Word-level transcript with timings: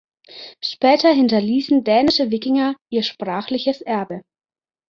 Später 0.63 1.11
hinterließen 1.13 1.83
dänische 1.83 2.31
Wikinger 2.31 2.75
ihr 2.89 3.03
sprachliches 3.03 3.83
Erbe. 3.83 4.23